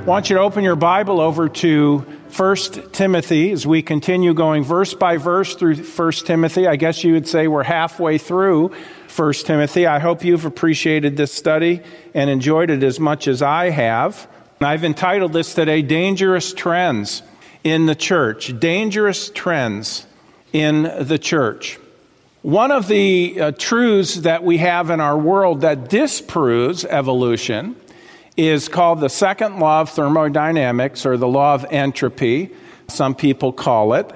[0.00, 1.98] I want you to open your Bible over to
[2.34, 2.56] 1
[2.92, 6.66] Timothy as we continue going verse by verse through 1 Timothy.
[6.66, 8.72] I guess you would say we're halfway through
[9.14, 9.86] 1 Timothy.
[9.86, 11.82] I hope you've appreciated this study
[12.14, 14.26] and enjoyed it as much as I have.
[14.62, 17.22] I've entitled this today Dangerous Trends
[17.62, 18.58] in the Church.
[18.58, 20.06] Dangerous Trends
[20.54, 21.78] in the Church.
[22.40, 27.76] One of the uh, truths that we have in our world that disproves evolution
[28.36, 32.50] is called the second law of thermodynamics or the law of entropy,
[32.88, 34.10] some people call it.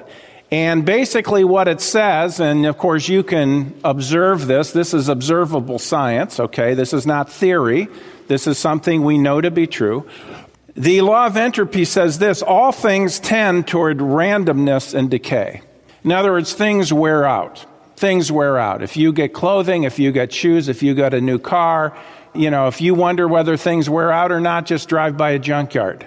[0.51, 5.79] And basically, what it says, and of course, you can observe this, this is observable
[5.79, 6.75] science, okay?
[6.75, 7.89] This is not theory,
[8.29, 10.09] this is something we know to be true.
[10.77, 15.63] The law of entropy says this all things tend toward randomness and decay.
[16.05, 17.65] In other words, things wear out.
[17.97, 18.83] Things wear out.
[18.83, 21.97] If you get clothing, if you get shoes, if you get a new car,
[22.35, 25.39] you know, if you wonder whether things wear out or not, just drive by a
[25.39, 26.07] junkyard.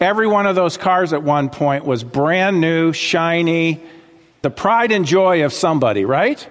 [0.00, 3.82] Every one of those cars at one point was brand new, shiny,
[4.42, 6.48] the pride and joy of somebody, right?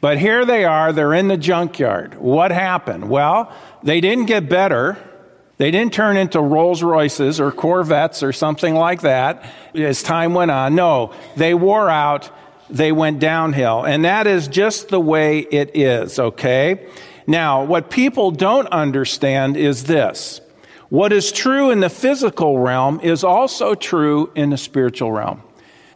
[0.00, 2.14] But here they are, they're in the junkyard.
[2.14, 3.08] What happened?
[3.08, 4.98] Well, they didn't get better.
[5.56, 10.50] They didn't turn into Rolls Royces or Corvettes or something like that as time went
[10.50, 10.74] on.
[10.74, 12.30] No, they wore out,
[12.68, 13.84] they went downhill.
[13.84, 16.88] And that is just the way it is, okay?
[17.26, 20.40] Now, what people don't understand is this.
[20.88, 25.42] What is true in the physical realm is also true in the spiritual realm.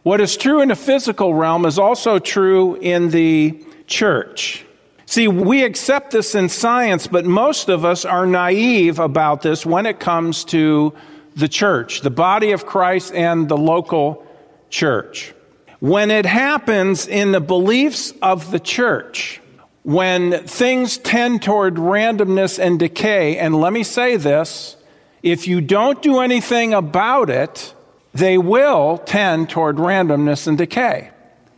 [0.03, 4.65] What is true in the physical realm is also true in the church.
[5.05, 9.85] See, we accept this in science, but most of us are naive about this when
[9.85, 10.93] it comes to
[11.35, 14.25] the church, the body of Christ, and the local
[14.69, 15.33] church.
[15.79, 19.41] When it happens in the beliefs of the church,
[19.87, 24.75] when things tend toward randomness and decay, and let me say this
[25.23, 27.73] if you don't do anything about it,
[28.13, 31.09] they will tend toward randomness and decay.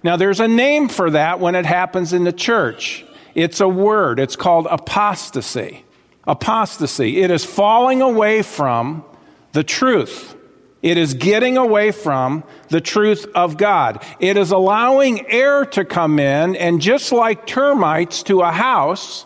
[0.03, 3.03] Now, there's a name for that when it happens in the church.
[3.33, 5.83] It's a word, it's called apostasy.
[6.27, 7.21] Apostasy.
[7.21, 9.03] It is falling away from
[9.53, 10.35] the truth.
[10.81, 14.03] It is getting away from the truth of God.
[14.19, 19.25] It is allowing air to come in and just like termites to a house,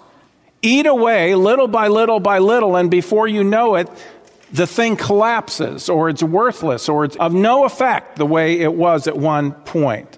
[0.63, 3.88] eat away little by little by little, and before you know it,
[4.52, 9.08] the thing collapses or it's worthless or it's of no effect the way it was
[9.08, 10.18] at one point.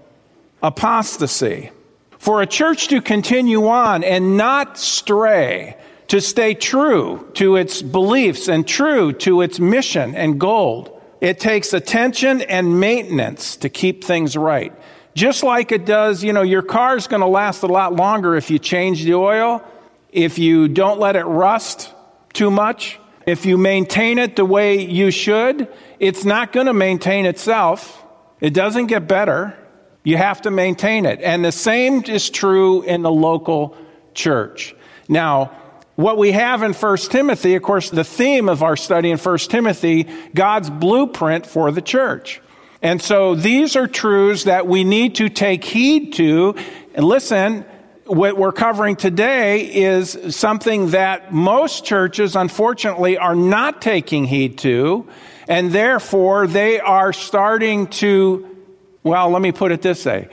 [0.61, 1.71] Apostasy.
[2.17, 8.47] For a church to continue on and not stray, to stay true to its beliefs
[8.47, 14.35] and true to its mission and goal, it takes attention and maintenance to keep things
[14.35, 14.73] right.
[15.13, 18.51] Just like it does, you know, your car's going to last a lot longer if
[18.51, 19.63] you change the oil,
[20.11, 21.93] if you don't let it rust
[22.33, 25.67] too much, if you maintain it the way you should,
[25.99, 28.03] it's not going to maintain itself.
[28.41, 29.57] It doesn't get better.
[30.03, 31.21] You have to maintain it.
[31.21, 33.75] And the same is true in the local
[34.13, 34.75] church.
[35.07, 35.51] Now,
[35.95, 39.37] what we have in 1 Timothy, of course, the theme of our study in 1
[39.37, 42.41] Timothy, God's blueprint for the church.
[42.81, 46.55] And so these are truths that we need to take heed to.
[46.93, 47.65] And listen,
[48.05, 55.07] what we're covering today is something that most churches, unfortunately, are not taking heed to.
[55.47, 58.55] And therefore, they are starting to,
[59.03, 60.27] well, let me put it this way.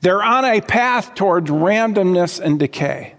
[0.00, 3.14] They're on a path towards randomness and decay.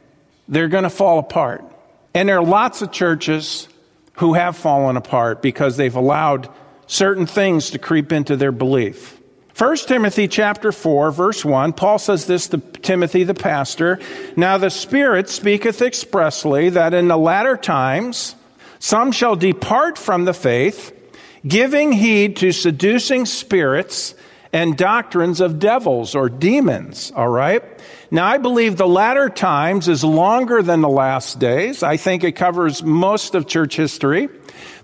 [0.47, 1.70] They're going to fall apart.
[2.13, 3.67] And there are lots of churches
[4.13, 6.49] who have fallen apart because they've allowed
[6.87, 9.19] certain things to creep into their belief.
[9.57, 13.99] 1 Timothy chapter 4 verse 1 Paul says this to Timothy the pastor
[14.35, 18.35] now the spirit speaketh expressly that in the latter times
[18.79, 20.97] some shall depart from the faith
[21.45, 24.15] giving heed to seducing spirits
[24.53, 27.63] and doctrines of devils or demons all right
[28.13, 31.81] now, I believe the latter times is longer than the last days.
[31.81, 34.27] I think it covers most of church history.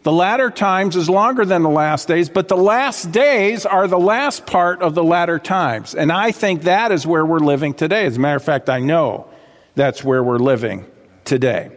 [0.03, 3.99] The latter times is longer than the last days, but the last days are the
[3.99, 5.93] last part of the latter times.
[5.93, 8.05] And I think that is where we're living today.
[8.05, 9.27] As a matter of fact, I know
[9.75, 10.85] that's where we're living
[11.25, 11.76] today.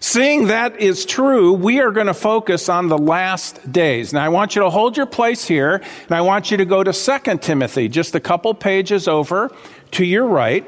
[0.00, 4.12] Seeing that is true, we are going to focus on the last days.
[4.12, 6.84] Now, I want you to hold your place here, and I want you to go
[6.84, 9.50] to 2 Timothy, just a couple pages over
[9.92, 10.66] to your right.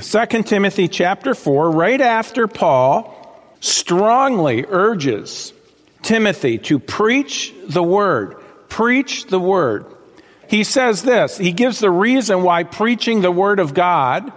[0.00, 3.20] 2 Timothy chapter 4, right after Paul
[3.60, 5.52] strongly urges
[6.02, 8.36] Timothy to preach the word.
[8.68, 9.86] Preach the word.
[10.48, 14.32] He says this, he gives the reason why preaching the word of God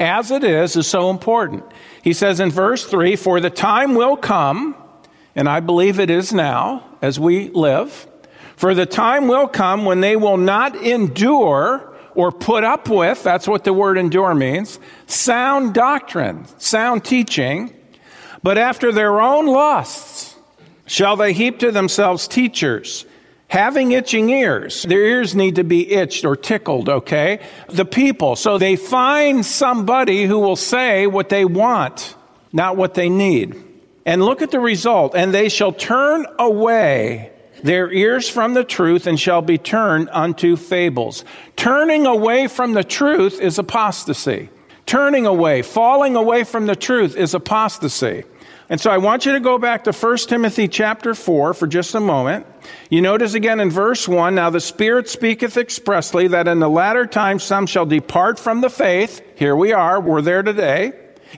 [0.00, 1.64] as it is is so important.
[2.02, 4.74] He says in verse 3 For the time will come,
[5.34, 8.06] and I believe it is now as we live.
[8.56, 13.46] For the time will come when they will not endure or put up with, that's
[13.46, 17.72] what the word endure means, sound doctrine, sound teaching,
[18.42, 20.34] but after their own lusts
[20.86, 23.04] shall they heap to themselves teachers
[23.48, 24.82] having itching ears.
[24.82, 27.40] Their ears need to be itched or tickled, okay?
[27.68, 28.36] The people.
[28.36, 32.14] So they find somebody who will say what they want,
[32.52, 33.64] not what they need.
[34.06, 35.14] And look at the result.
[35.14, 40.56] And they shall turn away their ears from the truth and shall be turned unto
[40.56, 41.24] fables.
[41.56, 44.48] Turning away from the truth is apostasy.
[44.86, 48.24] Turning away, falling away from the truth is apostasy.
[48.70, 51.94] And so I want you to go back to 1 Timothy chapter 4 for just
[51.94, 52.46] a moment.
[52.90, 57.06] You notice again in verse 1 Now the Spirit speaketh expressly that in the latter
[57.06, 59.22] times some shall depart from the faith.
[59.36, 60.92] Here we are, we're there today.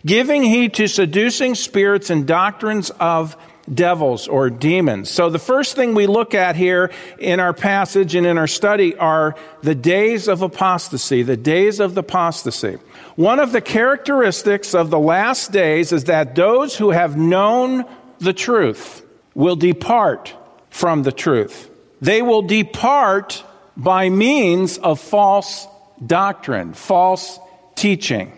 [0.04, 3.36] Giving heed to seducing spirits and doctrines of
[3.72, 5.08] devils or demons.
[5.10, 8.96] So the first thing we look at here in our passage and in our study
[8.96, 12.78] are the days of apostasy, the days of the apostasy.
[13.16, 17.84] One of the characteristics of the last days is that those who have known
[18.18, 19.04] the truth
[19.34, 20.34] will depart
[20.70, 21.70] from the truth.
[22.00, 23.44] They will depart
[23.76, 25.66] by means of false
[26.04, 27.38] doctrine, false
[27.74, 28.32] teaching.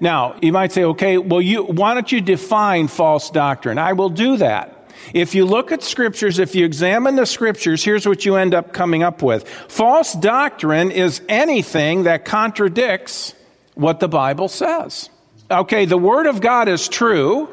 [0.00, 3.78] Now, you might say, okay, well, you, why don't you define false doctrine?
[3.78, 4.74] I will do that.
[5.14, 8.72] If you look at scriptures, if you examine the scriptures, here's what you end up
[8.72, 9.48] coming up with.
[9.48, 13.34] False doctrine is anything that contradicts
[13.78, 15.08] what the Bible says.
[15.50, 17.48] Okay, the Word of God is true,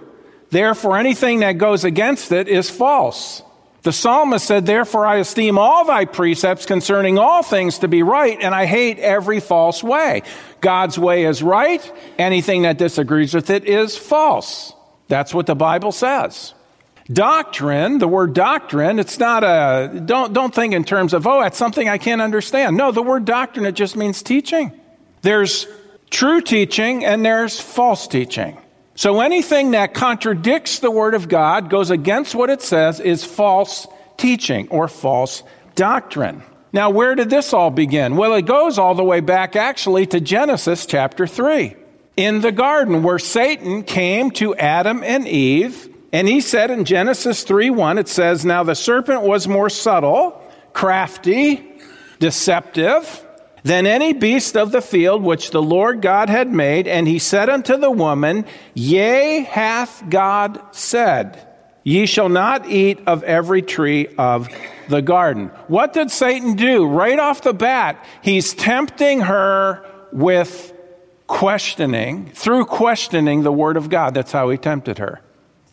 [0.50, 3.42] therefore anything that goes against it is false.
[3.84, 8.38] The psalmist said, Therefore I esteem all thy precepts concerning all things to be right,
[8.42, 10.24] and I hate every false way.
[10.60, 11.80] God's way is right.
[12.18, 14.74] Anything that disagrees with it is false.
[15.08, 16.56] That's what the Bible says.
[17.14, 21.58] Doctrine, the word doctrine, it's not a, don't, don't think in terms of, oh, that's
[21.58, 22.78] something I can't understand.
[22.78, 24.72] No, the word doctrine, it just means teaching.
[25.22, 25.68] There's
[26.10, 28.58] true teaching and there's false teaching.
[28.96, 33.88] So anything that contradicts the Word of God, goes against what it says, is false
[34.18, 35.44] teaching or false
[35.76, 36.44] doctrine.
[36.72, 38.16] Now, where did this all begin?
[38.16, 41.76] Well, it goes all the way back actually to Genesis chapter 3.
[42.16, 47.44] In the garden where Satan came to Adam and Eve, and he said in Genesis
[47.44, 50.42] 3 1, it says, Now the serpent was more subtle,
[50.72, 51.82] crafty,
[52.20, 53.25] deceptive
[53.66, 56.88] than any beast of the field which the Lord God had made.
[56.88, 58.46] And he said unto the woman,
[58.76, 61.48] Yea, hath God said,
[61.84, 64.50] Ye shall not eat of every tree of
[64.88, 65.48] the garden.
[65.68, 66.86] What did Satan do?
[66.86, 70.72] Right off the bat, he's tempting her with
[71.26, 74.14] questioning, through questioning the Word of God.
[74.14, 75.22] That's how he tempted her.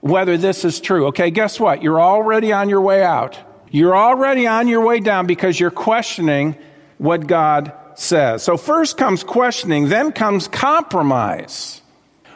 [0.00, 1.06] whether this is true.
[1.06, 1.82] Okay, guess what?
[1.82, 3.38] You're already on your way out.
[3.70, 6.58] You're already on your way down because you're questioning
[6.98, 8.42] what God says.
[8.42, 11.80] So first comes questioning, then comes compromise.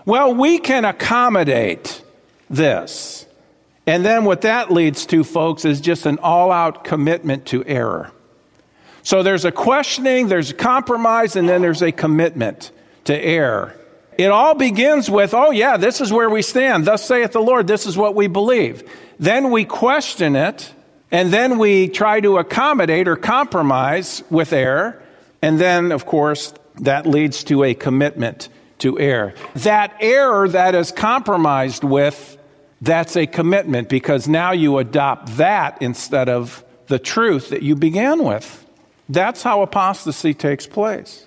[0.07, 2.03] Well, we can accommodate
[2.51, 3.27] this.
[3.87, 8.13] And then what that leads to, folks, is just an all out commitment to error.
[9.03, 12.71] So there's a questioning, there's a compromise, and then there's a commitment
[13.05, 13.75] to error.
[14.19, 16.85] It all begins with, oh, yeah, this is where we stand.
[16.85, 18.89] Thus saith the Lord, this is what we believe.
[19.19, 20.71] Then we question it,
[21.11, 25.03] and then we try to accommodate or compromise with error.
[25.41, 29.33] And then, of course, that leads to a commitment to error.
[29.57, 32.37] That error that is compromised with
[32.81, 38.25] that's a commitment because now you adopt that instead of the truth that you began
[38.25, 38.67] with.
[39.09, 41.27] That's how apostasy takes place.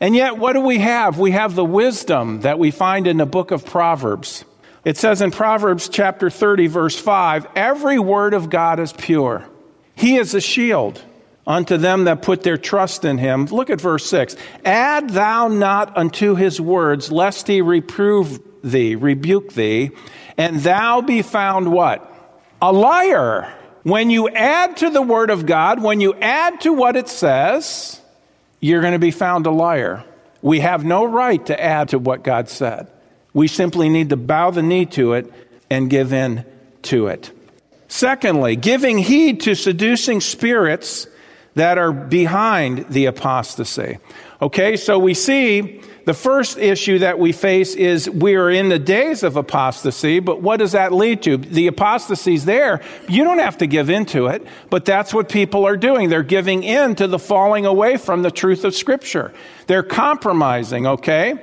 [0.00, 1.18] And yet, what do we have?
[1.18, 4.44] We have the wisdom that we find in the book of Proverbs.
[4.84, 9.44] It says in Proverbs chapter 30, verse 5 every word of God is pure.
[9.94, 11.02] He is a shield
[11.46, 13.46] unto them that put their trust in him.
[13.46, 14.36] Look at verse 6.
[14.64, 19.90] Add thou not unto his words, lest he reprove thee, rebuke thee,
[20.36, 22.06] and thou be found what?
[22.62, 23.52] A liar.
[23.82, 28.00] When you add to the Word of God, when you add to what it says,
[28.60, 30.04] you're going to be found a liar.
[30.42, 32.88] We have no right to add to what God said.
[33.32, 35.32] We simply need to bow the knee to it
[35.70, 36.44] and give in
[36.82, 37.30] to it.
[37.88, 41.06] Secondly, giving heed to seducing spirits
[41.54, 43.98] that are behind the apostasy.
[44.40, 48.78] Okay, so we see the first issue that we face is we are in the
[48.78, 51.36] days of apostasy, but what does that lead to?
[51.36, 52.80] The apostasy's there.
[53.08, 56.08] You don't have to give into it, but that's what people are doing.
[56.08, 59.32] They're giving in to the falling away from the truth of Scripture.
[59.66, 61.34] They're compromising, okay?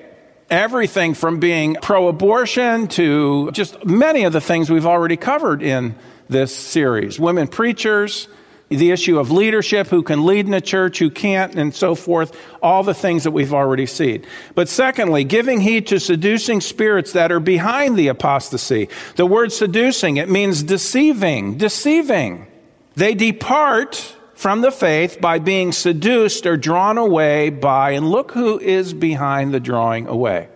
[0.49, 5.95] Everything from being pro abortion to just many of the things we've already covered in
[6.29, 7.19] this series.
[7.19, 8.27] Women preachers,
[8.69, 12.37] the issue of leadership, who can lead in a church, who can't, and so forth,
[12.61, 14.25] all the things that we've already seen.
[14.55, 18.89] But secondly, giving heed to seducing spirits that are behind the apostasy.
[19.15, 22.47] The word seducing, it means deceiving, deceiving.
[22.95, 28.59] They depart from the faith by being seduced or drawn away by, and look who
[28.59, 30.49] is behind the drawing away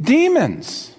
[0.00, 0.94] demons.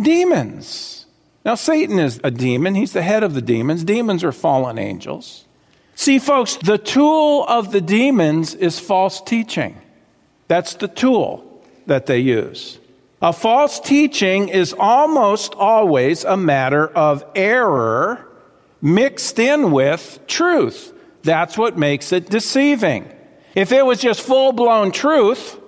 [0.00, 1.06] Demons.
[1.44, 3.84] Now, Satan is a demon, he's the head of the demons.
[3.84, 5.45] Demons are fallen angels.
[5.96, 9.80] See, folks, the tool of the demons is false teaching.
[10.46, 12.78] That's the tool that they use.
[13.22, 18.28] A false teaching is almost always a matter of error
[18.82, 20.92] mixed in with truth.
[21.22, 23.10] That's what makes it deceiving.
[23.54, 25.58] If it was just full blown truth,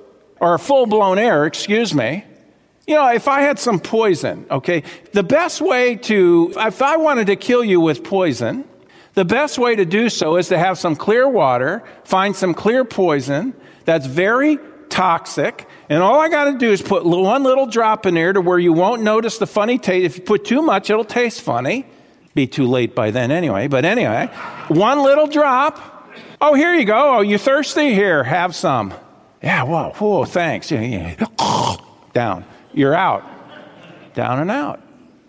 [0.40, 2.23] or full blown error, excuse me,
[2.87, 4.82] you know, if I had some poison, okay,
[5.12, 8.64] the best way to, if I wanted to kill you with poison,
[9.18, 12.84] the best way to do so is to have some clear water, find some clear
[12.84, 13.52] poison
[13.84, 14.60] that's very
[14.90, 18.40] toxic, and all I got to do is put one little drop in there to
[18.40, 20.06] where you won't notice the funny taste.
[20.06, 21.84] If you put too much, it'll taste funny.
[22.34, 24.26] Be too late by then anyway, but anyway,
[24.68, 26.12] one little drop.
[26.40, 27.16] Oh, here you go.
[27.16, 27.94] Oh, you thirsty?
[27.94, 28.94] Here, have some.
[29.42, 30.68] Yeah, whoa, whoa, thanks.
[30.68, 32.44] Down.
[32.72, 33.25] You're out.
[34.14, 34.80] Down and out.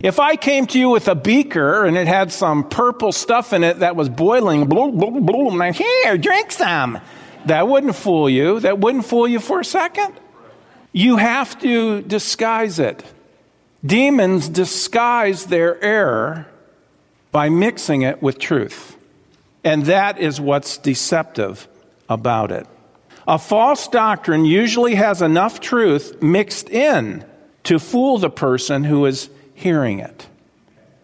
[0.01, 3.63] If I came to you with a beaker and it had some purple stuff in
[3.63, 6.99] it that was boiling, bloom, bloom, bloom, like, here, drink some.
[7.45, 8.61] That wouldn't fool you.
[8.61, 10.13] That wouldn't fool you for a second.
[10.93, 13.03] You have to disguise it.
[13.85, 16.47] Demons disguise their error
[17.31, 18.97] by mixing it with truth.
[19.63, 21.67] And that is what's deceptive
[22.07, 22.67] about it.
[23.27, 27.25] A false doctrine usually has enough truth mixed in
[27.63, 29.29] to fool the person who is
[29.59, 30.27] hearing it.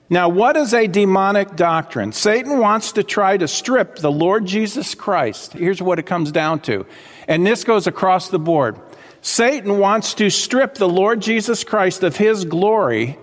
[0.09, 2.13] Now, what is a demonic doctrine?
[2.13, 5.53] Satan wants to try to strip the Lord Jesus Christ.
[5.53, 6.85] Here's what it comes down to.
[7.27, 8.79] And this goes across the board.
[9.21, 13.17] Satan wants to strip the Lord Jesus Christ of his glory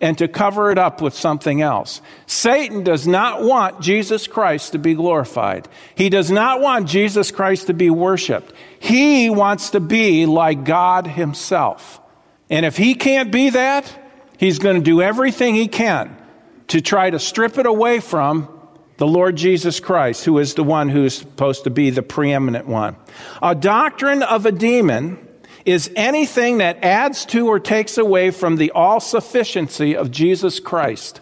[0.00, 2.00] and to cover it up with something else.
[2.26, 5.66] Satan does not want Jesus Christ to be glorified.
[5.96, 8.52] He does not want Jesus Christ to be worshiped.
[8.78, 12.00] He wants to be like God himself.
[12.48, 14.05] And if he can't be that,
[14.38, 16.16] He's going to do everything he can
[16.68, 18.48] to try to strip it away from
[18.98, 22.66] the Lord Jesus Christ, who is the one who is supposed to be the preeminent
[22.66, 22.96] one.
[23.42, 25.18] A doctrine of a demon
[25.64, 31.20] is anything that adds to or takes away from the all sufficiency of Jesus Christ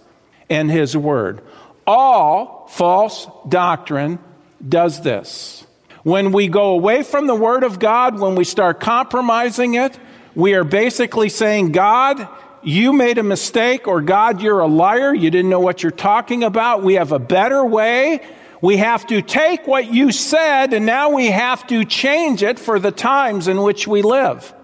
[0.49, 1.43] and his word.
[1.87, 4.19] All false doctrine
[4.67, 5.67] does this.
[6.03, 9.99] When we go away from the word of God, when we start compromising it,
[10.35, 12.29] we are basically saying, God,
[12.67, 16.45] you made a mistake, or God, you're a liar, you didn't know what you're talking
[16.45, 16.83] about.
[16.83, 18.21] We have a better way.
[18.61, 22.79] We have to take what you said and now we have to change it for
[22.79, 24.55] the times in which we live.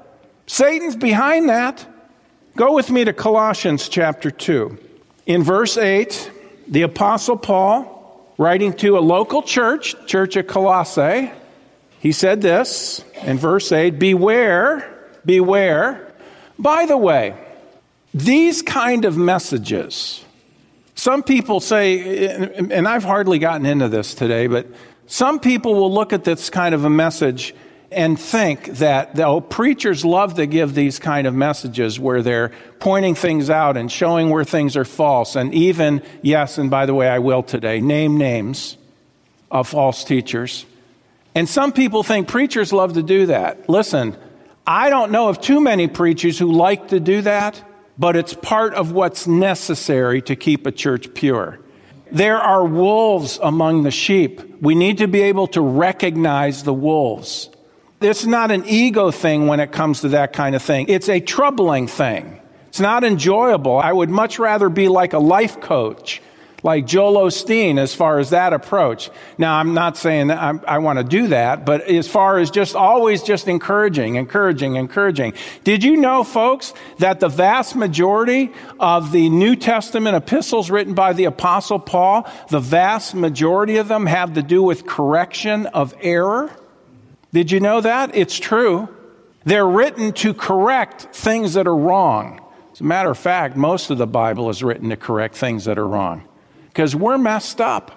[0.47, 1.87] Satan's behind that.
[2.57, 4.79] Go with me to Colossians chapter 2.
[5.27, 6.31] In verse 8,
[6.67, 11.31] the Apostle Paul, writing to a local church, Church of Colossae,
[11.99, 16.13] he said this in verse 8 Beware, beware.
[16.59, 17.37] By the way,
[18.13, 20.25] these kind of messages,
[20.95, 24.67] some people say, and I've hardly gotten into this today, but
[25.07, 27.55] some people will look at this kind of a message
[27.93, 33.15] and think that oh, preachers love to give these kind of messages where they're pointing
[33.15, 35.35] things out and showing where things are false.
[35.37, 38.77] And even, yes, and by the way, I will today, name names
[39.51, 40.65] of false teachers.
[41.35, 43.69] And some people think preachers love to do that.
[43.69, 44.17] Listen,
[44.67, 47.61] I don't know of too many preachers who like to do that
[47.99, 51.61] but it's part of what's necessary to keep a church pure.
[52.13, 54.61] There are wolves among the sheep.
[54.61, 57.49] We need to be able to recognize the wolves.
[58.01, 60.89] It's not an ego thing when it comes to that kind of thing.
[60.89, 62.41] It's a troubling thing.
[62.69, 63.79] It's not enjoyable.
[63.79, 66.23] I would much rather be like a life coach
[66.63, 69.11] like Joel Osteen as far as that approach.
[69.39, 72.51] Now, I'm not saying that I, I want to do that, but as far as
[72.51, 75.35] just always just encouraging, encouraging, encouraging.
[75.65, 81.13] Did you know, folks, that the vast majority of the New Testament epistles written by
[81.13, 86.51] the Apostle Paul, the vast majority of them have to do with correction of error?
[87.33, 88.15] Did you know that?
[88.15, 88.89] It's true.
[89.45, 92.41] They're written to correct things that are wrong.
[92.73, 95.79] As a matter of fact, most of the Bible is written to correct things that
[95.79, 96.27] are wrong
[96.81, 97.91] because we're messed up.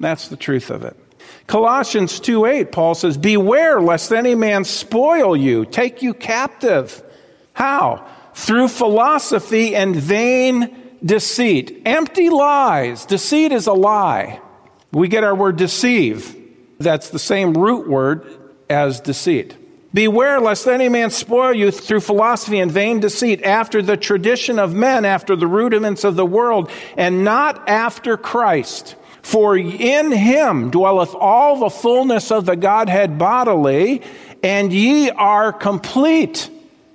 [0.00, 0.96] That's the truth of it.
[1.46, 7.00] Colossians 2 8, Paul says, Beware lest any man spoil you, take you captive.
[7.52, 8.04] How?
[8.34, 11.82] Through philosophy and vain deceit.
[11.84, 13.06] Empty lies.
[13.06, 14.40] Deceit is a lie.
[14.90, 16.36] We get our word deceive.
[16.80, 18.26] That's the same root word
[18.68, 19.56] as deceit.
[19.94, 24.74] Beware lest any man spoil you through philosophy and vain deceit, after the tradition of
[24.74, 28.96] men, after the rudiments of the world, and not after Christ.
[29.22, 34.02] For in him dwelleth all the fullness of the Godhead bodily,
[34.42, 36.50] and ye are complete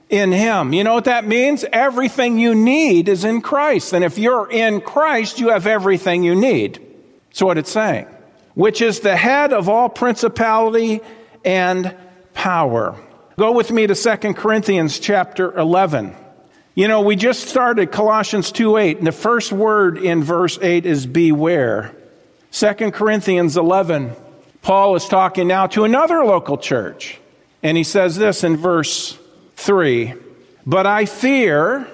[0.09, 0.73] in him.
[0.73, 1.63] You know what that means?
[1.71, 3.93] Everything you need is in Christ.
[3.93, 6.85] And if you're in Christ, you have everything you need.
[7.29, 8.07] That's what it's saying.
[8.55, 10.99] Which is the head of all principality
[11.45, 11.95] and
[12.39, 12.95] power.
[13.37, 16.15] Go with me to 2 Corinthians chapter 11.
[16.73, 20.85] You know, we just started Colossians 2 8, and the first word in verse 8
[20.85, 21.93] is beware.
[22.53, 24.13] 2 Corinthians 11,
[24.61, 27.19] Paul is talking now to another local church,
[27.61, 29.19] and he says this in verse
[29.57, 30.13] 3
[30.65, 31.89] But I fear,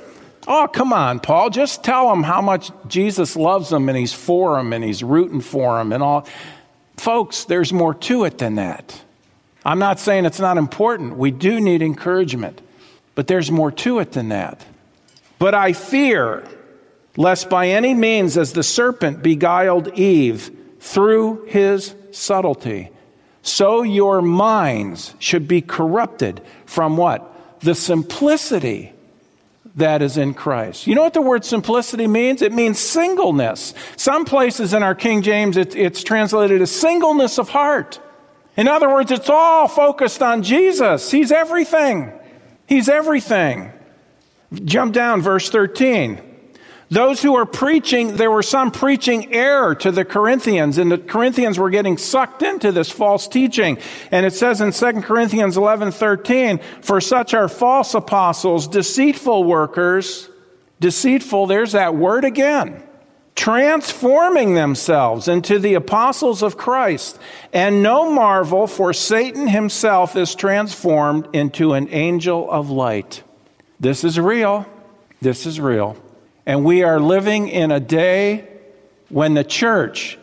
[0.47, 4.57] oh, come on, Paul, just tell them how much Jesus loves them and he's for
[4.57, 6.27] them and he's rooting for them and all.
[6.97, 9.01] Folks, there's more to it than that.
[9.65, 11.17] I'm not saying it's not important.
[11.17, 12.61] We do need encouragement,
[13.15, 14.63] but there's more to it than that.
[15.39, 16.47] But I fear
[17.17, 22.91] lest by any means, as the serpent beguiled Eve through his subtlety,
[23.41, 27.59] so your minds should be corrupted from what?
[27.61, 28.91] The simplicity
[29.75, 30.87] that is in Christ.
[30.87, 32.41] You know what the word simplicity means?
[32.41, 33.73] It means singleness.
[33.97, 37.99] Some places in our King James, it, it's translated as singleness of heart.
[38.57, 41.11] In other words, it's all focused on Jesus.
[41.11, 42.11] He's everything.
[42.67, 43.71] He's everything.
[44.63, 46.21] Jump down, verse 13.
[46.89, 51.57] Those who are preaching, there were some preaching error to the Corinthians, and the Corinthians
[51.57, 53.79] were getting sucked into this false teaching.
[54.11, 60.29] And it says in 2 Corinthians 11 13, for such are false apostles, deceitful workers,
[60.79, 62.84] deceitful, there's that word again
[63.35, 67.19] transforming themselves into the apostles of Christ.
[67.53, 73.23] And no marvel, for Satan himself is transformed into an angel of light.
[73.79, 74.65] This is real.
[75.21, 75.97] This is real.
[76.45, 78.47] And we are living in a day
[79.09, 80.17] when the church,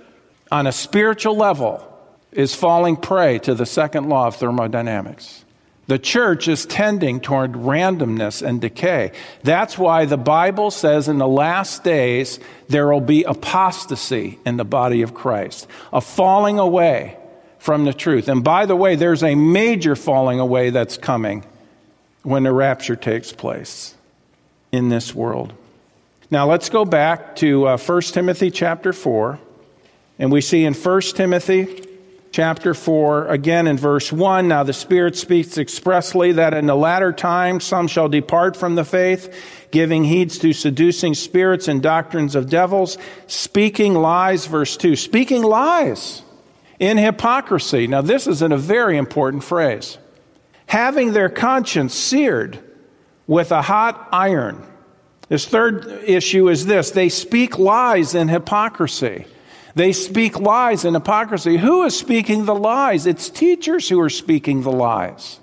[0.50, 1.86] on a spiritual level,
[2.32, 5.44] is falling prey to the second law of thermodynamics.
[5.92, 9.12] The church is tending toward randomness and decay.
[9.42, 14.64] That's why the Bible says in the last days there will be apostasy in the
[14.64, 17.18] body of Christ, a falling away
[17.58, 18.28] from the truth.
[18.28, 21.44] And by the way, there's a major falling away that's coming
[22.22, 23.94] when the rapture takes place
[24.72, 25.52] in this world.
[26.30, 29.38] Now let's go back to uh, 1 Timothy chapter 4,
[30.18, 31.91] and we see in 1 Timothy
[32.32, 34.48] chapter 4, again in verse 1.
[34.48, 38.84] Now the Spirit speaks expressly that in the latter times some shall depart from the
[38.84, 44.96] faith, giving heeds to seducing spirits and doctrines of devils, speaking lies, verse 2.
[44.96, 46.22] Speaking lies
[46.80, 47.86] in hypocrisy.
[47.86, 49.98] Now this is in a very important phrase.
[50.66, 52.58] Having their conscience seared
[53.26, 54.66] with a hot iron.
[55.28, 59.26] This third issue is this they speak lies in hypocrisy.
[59.74, 61.56] They speak lies and hypocrisy.
[61.56, 63.06] Who is speaking the lies?
[63.06, 65.40] It's teachers who are speaking the lies.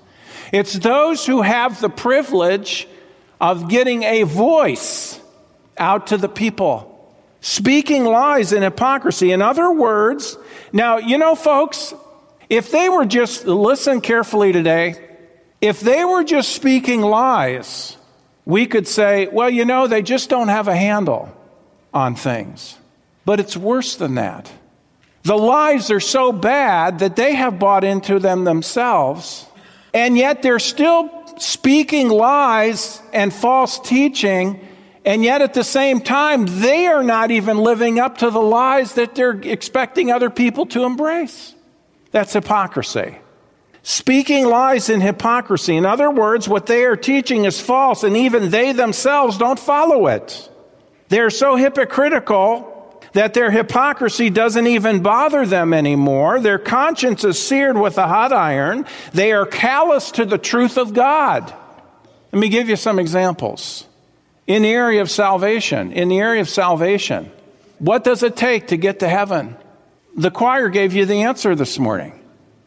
[0.51, 2.87] It's those who have the privilege
[3.41, 5.19] of getting a voice
[5.77, 6.85] out to the people.
[7.41, 9.31] Speaking lies and hypocrisy.
[9.31, 10.37] In other words,
[10.73, 11.93] now, you know, folks,
[12.49, 14.95] if they were just, listen carefully today,
[15.61, 17.97] if they were just speaking lies,
[18.45, 21.29] we could say, well, you know, they just don't have a handle
[21.93, 22.75] on things.
[23.29, 24.51] But it's worse than that.
[25.21, 29.45] The lies are so bad that they have bought into them themselves,
[29.93, 34.67] and yet they're still speaking lies and false teaching,
[35.05, 38.93] and yet at the same time, they are not even living up to the lies
[38.93, 41.53] that they're expecting other people to embrace.
[42.09, 43.15] That's hypocrisy.
[43.83, 45.77] Speaking lies in hypocrisy.
[45.77, 50.07] In other words, what they are teaching is false, and even they themselves don't follow
[50.07, 50.49] it.
[51.09, 52.68] They're so hypocritical
[53.13, 56.39] that their hypocrisy doesn't even bother them anymore.
[56.39, 58.85] Their conscience is seared with a hot iron.
[59.13, 61.53] They are callous to the truth of God.
[62.31, 63.85] Let me give you some examples.
[64.45, 67.31] In the area of salvation, in the area of salvation,
[67.79, 69.55] what does it take to get to heaven?
[70.15, 72.19] The choir gave you the answer this morning.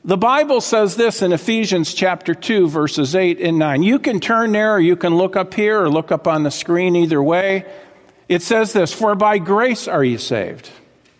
[0.05, 3.85] The Bible says this in Ephesians chapter 2, verses 8 and 9.
[3.85, 6.51] You can turn there or you can look up here or look up on the
[6.51, 7.65] screen, either way.
[8.33, 10.71] It says this For by grace are you saved.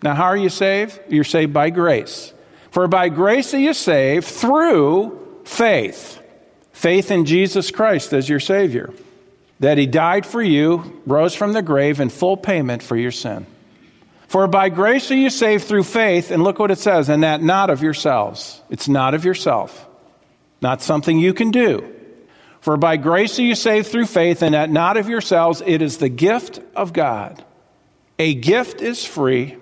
[0.01, 0.99] Now, how are you saved?
[1.09, 2.33] You're saved by grace.
[2.71, 6.19] For by grace are you saved through faith.
[6.71, 8.91] Faith in Jesus Christ as your Savior.
[9.59, 13.45] That He died for you, rose from the grave in full payment for your sin.
[14.27, 17.43] For by grace are you saved through faith, and look what it says, and that
[17.43, 18.59] not of yourselves.
[18.71, 19.87] It's not of yourself,
[20.61, 21.93] not something you can do.
[22.63, 25.61] For by grace are you saved through faith, and that not of yourselves.
[25.65, 27.43] It is the gift of God.
[28.17, 29.57] A gift is free,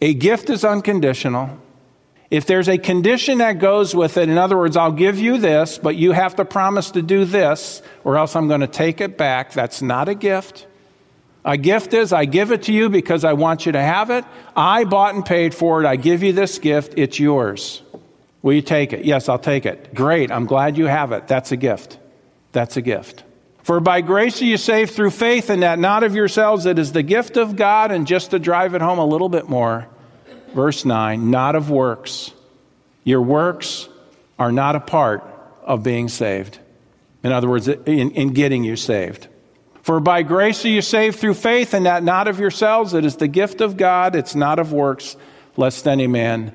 [0.00, 1.56] a gift is unconditional.
[2.32, 5.78] If there's a condition that goes with it, in other words, I'll give you this,
[5.78, 9.16] but you have to promise to do this, or else I'm going to take it
[9.16, 10.66] back, that's not a gift.
[11.44, 14.24] A gift is I give it to you because I want you to have it.
[14.56, 15.86] I bought and paid for it.
[15.86, 16.94] I give you this gift.
[16.96, 17.80] It's yours.
[18.42, 19.04] Will you take it?
[19.04, 19.94] Yes, I'll take it.
[19.94, 20.32] Great.
[20.32, 21.28] I'm glad you have it.
[21.28, 22.00] That's a gift.
[22.54, 23.24] That's a gift.
[23.64, 26.66] For by grace are you saved through faith, and that not of yourselves.
[26.66, 27.90] It is the gift of God.
[27.90, 29.88] And just to drive it home a little bit more,
[30.54, 32.32] verse 9, not of works.
[33.02, 33.88] Your works
[34.38, 35.24] are not a part
[35.62, 36.58] of being saved.
[37.24, 39.26] In other words, in, in getting you saved.
[39.82, 42.94] For by grace are you saved through faith, and that not of yourselves.
[42.94, 44.14] It is the gift of God.
[44.14, 45.16] It's not of works,
[45.56, 46.52] lest any man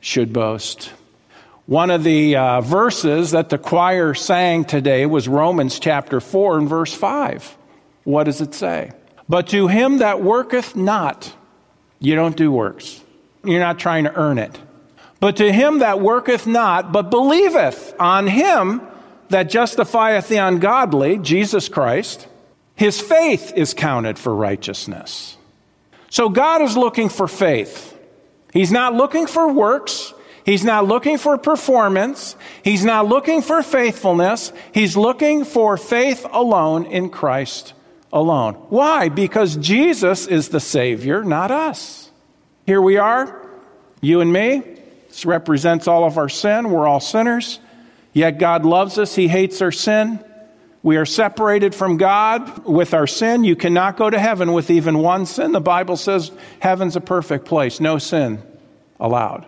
[0.00, 0.90] should boast.
[1.66, 6.68] One of the uh, verses that the choir sang today was Romans chapter 4 and
[6.68, 7.58] verse 5.
[8.04, 8.92] What does it say?
[9.28, 11.34] But to him that worketh not,
[11.98, 13.02] you don't do works.
[13.44, 14.56] You're not trying to earn it.
[15.18, 18.82] But to him that worketh not, but believeth on him
[19.30, 22.28] that justifieth the ungodly, Jesus Christ,
[22.76, 25.36] his faith is counted for righteousness.
[26.10, 27.98] So God is looking for faith.
[28.52, 30.14] He's not looking for works.
[30.46, 32.36] He's not looking for performance.
[32.62, 34.52] He's not looking for faithfulness.
[34.72, 37.74] He's looking for faith alone in Christ
[38.12, 38.54] alone.
[38.70, 39.08] Why?
[39.08, 42.12] Because Jesus is the Savior, not us.
[42.64, 43.44] Here we are,
[44.00, 44.62] you and me.
[45.08, 46.70] This represents all of our sin.
[46.70, 47.58] We're all sinners.
[48.12, 49.16] Yet God loves us.
[49.16, 50.24] He hates our sin.
[50.80, 53.42] We are separated from God with our sin.
[53.42, 55.50] You cannot go to heaven with even one sin.
[55.50, 56.30] The Bible says
[56.60, 57.80] heaven's a perfect place.
[57.80, 58.40] No sin
[59.00, 59.44] allowed.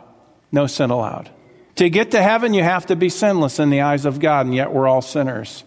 [0.50, 1.30] No sin allowed.
[1.76, 4.54] To get to heaven, you have to be sinless in the eyes of God, and
[4.54, 5.62] yet we're all sinners.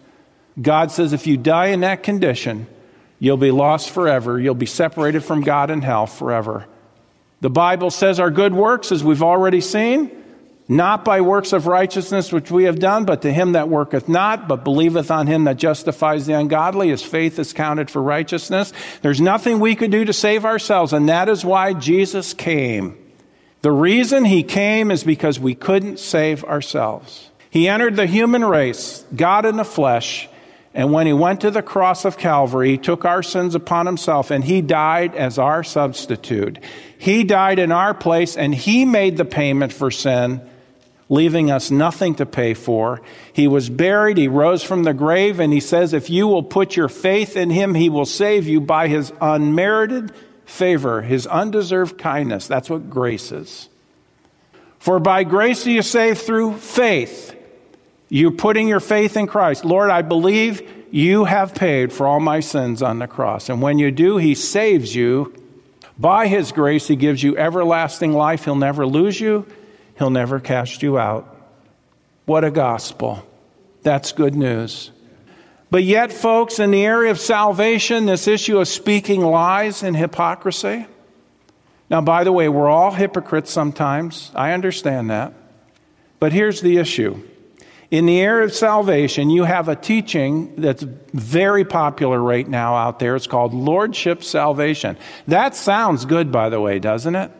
[0.60, 2.66] God says if you die in that condition,
[3.18, 4.38] you'll be lost forever.
[4.38, 6.66] You'll be separated from God in hell forever.
[7.40, 10.10] The Bible says our good works, as we've already seen,
[10.68, 14.46] not by works of righteousness which we have done, but to him that worketh not,
[14.46, 16.90] but believeth on him that justifies the ungodly.
[16.90, 18.72] His faith is counted for righteousness.
[19.00, 23.01] There's nothing we could do to save ourselves, and that is why Jesus came.
[23.62, 27.30] The reason he came is because we couldn't save ourselves.
[27.48, 30.28] He entered the human race, God in the flesh,
[30.74, 34.30] and when he went to the cross of Calvary, he took our sins upon himself
[34.30, 36.58] and he died as our substitute.
[36.96, 40.40] He died in our place and he made the payment for sin
[41.12, 43.02] leaving us nothing to pay for.
[43.34, 46.74] He was buried, he rose from the grave, and he says, If you will put
[46.74, 50.10] your faith in him, he will save you by his unmerited
[50.44, 52.46] favor, his undeserved kindness.
[52.46, 53.68] That's what grace is.
[54.78, 57.34] For by grace are you saved through faith.
[58.08, 59.64] You're putting your faith in Christ.
[59.64, 63.48] Lord, I believe you have paid for all my sins on the cross.
[63.48, 65.34] And when you do, he saves you.
[65.98, 68.44] By his grace, he gives you everlasting life.
[68.44, 69.46] He'll never lose you.
[69.96, 71.34] He'll never cast you out.
[72.26, 73.26] What a gospel.
[73.82, 74.91] That's good news.
[75.72, 80.84] But yet, folks, in the area of salvation, this issue of speaking lies and hypocrisy.
[81.88, 84.30] Now, by the way, we're all hypocrites sometimes.
[84.34, 85.32] I understand that.
[86.18, 87.26] But here's the issue.
[87.90, 90.82] In the area of salvation, you have a teaching that's
[91.14, 93.16] very popular right now out there.
[93.16, 94.98] It's called Lordship Salvation.
[95.26, 97.30] That sounds good, by the way, doesn't it?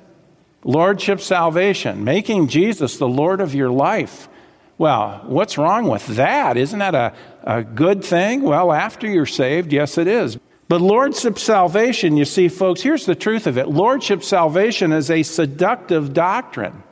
[0.64, 4.30] Lordship salvation, making Jesus the Lord of your life.
[4.78, 6.56] Well, what's wrong with that?
[6.56, 7.12] Isn't that a,
[7.44, 8.42] a good thing?
[8.42, 10.38] Well, after you're saved, yes, it is.
[10.68, 15.22] But Lordship salvation, you see, folks, here's the truth of it Lordship salvation is a
[15.22, 16.82] seductive doctrine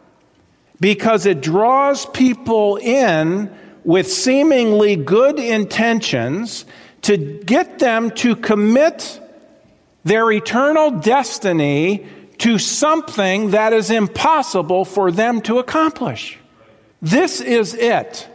[0.81, 3.51] because it draws people in
[3.85, 6.65] with seemingly good intentions
[7.03, 9.21] to get them to commit
[10.05, 12.07] their eternal destiny
[12.39, 16.39] to something that is impossible for them to accomplish.
[17.03, 18.29] This is it.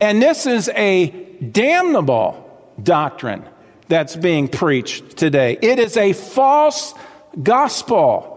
[0.00, 1.08] And this is a
[1.50, 2.42] damnable
[2.82, 3.44] doctrine
[3.88, 5.58] that's being preached today.
[5.62, 6.94] It is a false
[7.42, 8.32] gospel.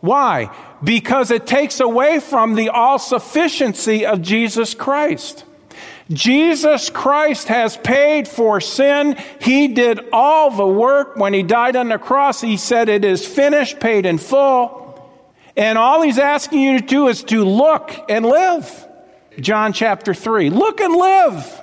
[0.00, 0.54] Why?
[0.82, 5.44] Because it takes away from the all sufficiency of Jesus Christ.
[6.10, 9.16] Jesus Christ has paid for sin.
[9.40, 11.16] He did all the work.
[11.16, 14.80] When he died on the cross, he said, It is finished, paid in full.
[15.56, 18.88] And all he's asking you to do is to look and live.
[19.38, 20.50] John chapter 3.
[20.50, 21.60] Look and live.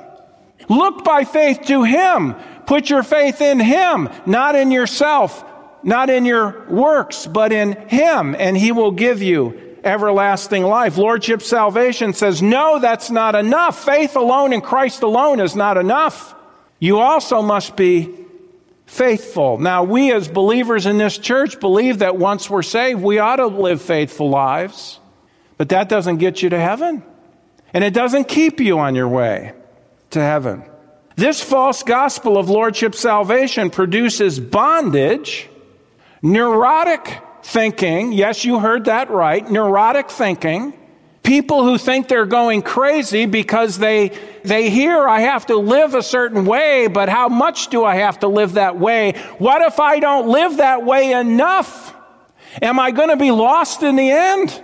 [0.69, 2.36] Look by faith to him.
[2.65, 5.43] Put your faith in him, not in yourself,
[5.84, 10.97] not in your works, but in him, and he will give you everlasting life.
[10.97, 13.86] Lordship salvation says, no, that's not enough.
[13.86, 16.36] Faith alone in Christ alone is not enough.
[16.80, 18.13] You also must be
[18.86, 19.58] faithful.
[19.58, 23.47] Now, we as believers in this church believe that once we're saved, we ought to
[23.47, 24.99] live faithful lives.
[25.58, 27.03] But that doesn't get you to heaven.
[27.77, 29.53] And it doesn't keep you on your way
[30.09, 30.63] to heaven.
[31.15, 35.47] This false gospel of Lordship salvation produces bondage,
[36.23, 38.13] neurotic thinking.
[38.13, 39.47] Yes, you heard that right.
[39.47, 40.73] Neurotic thinking.
[41.21, 46.01] People who think they're going crazy because they, they hear I have to live a
[46.01, 49.11] certain way, but how much do I have to live that way?
[49.37, 51.93] What if I don't live that way enough?
[52.59, 54.63] Am I going to be lost in the end?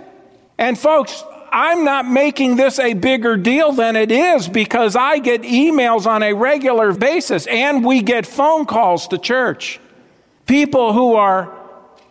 [0.58, 1.22] And folks,
[1.54, 6.24] I'm not making this a bigger deal than it is because I get emails on
[6.24, 9.78] a regular basis and we get phone calls to church.
[10.46, 11.56] People who are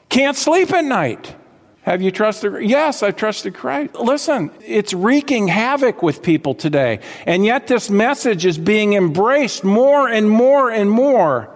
[0.08, 1.36] can't sleep at night.
[1.82, 2.62] Have you trusted?
[2.62, 3.96] Yes, I've trusted Christ.
[3.96, 7.02] Listen, it's wreaking havoc with people today.
[7.26, 11.54] And yet this message is being embraced more and more and more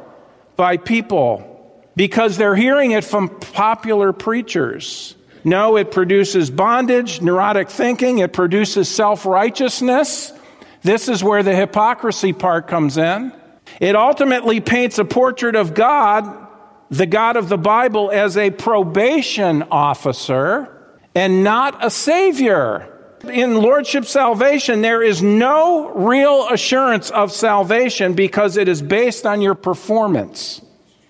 [0.58, 5.16] by people because they're hearing it from popular preachers.
[5.48, 10.34] No, it produces bondage, neurotic thinking, it produces self righteousness.
[10.82, 13.32] This is where the hypocrisy part comes in.
[13.80, 16.48] It ultimately paints a portrait of God
[16.90, 20.70] the God of the Bible as a probation officer
[21.16, 22.94] and not a savior.
[23.24, 29.42] In Lordship salvation, there is no real assurance of salvation because it is based on
[29.42, 30.62] your performance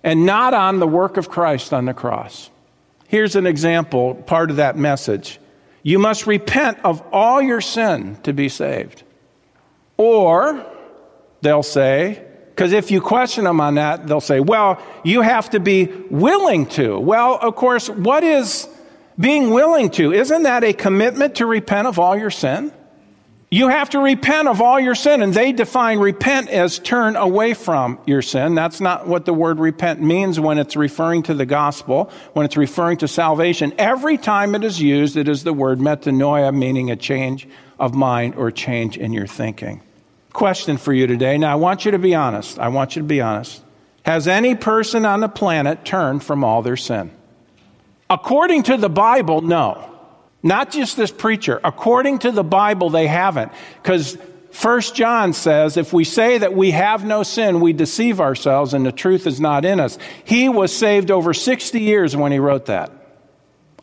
[0.03, 2.49] and not on the work of Christ on the cross.
[3.07, 5.39] Here's an example, part of that message.
[5.81, 9.03] You must repent of all your sin to be saved.
[9.95, 10.65] Or,
[11.41, 15.59] they'll say, because if you question them on that, they'll say, well, you have to
[15.59, 16.99] be willing to.
[16.99, 18.67] Well, of course, what is
[19.17, 20.11] being willing to?
[20.11, 22.73] Isn't that a commitment to repent of all your sin?
[23.49, 27.53] You have to repent of all your sin, and they define repent as turn away
[27.53, 28.55] from your sin.
[28.55, 32.57] That's not what the word repent means when it's referring to the gospel, when it's
[32.57, 33.73] referring to salvation.
[33.77, 37.47] Every time it is used, it is the word metanoia, meaning a change
[37.79, 39.81] of mind or change in your thinking
[40.37, 41.35] question for you today.
[41.35, 42.59] Now, I want you to be honest.
[42.59, 43.63] I want you to be honest.
[44.03, 47.09] Has any person on the planet turned from all their sin?
[48.07, 49.96] According to the Bible, no.
[50.47, 51.59] Not just this preacher.
[51.61, 53.51] According to the Bible, they haven't.
[53.83, 54.17] Because
[54.51, 58.85] First John says, if we say that we have no sin, we deceive ourselves and
[58.85, 59.97] the truth is not in us.
[60.23, 62.91] He was saved over 60 years when he wrote that,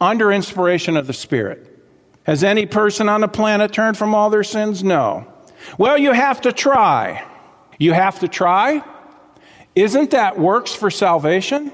[0.01, 1.71] under inspiration of the Spirit.
[2.25, 4.83] Has any person on the planet turned from all their sins?
[4.83, 5.31] No.
[5.77, 7.27] Well, you have to try.
[7.79, 8.83] You have to try?
[9.75, 11.73] Isn't that works for salvation?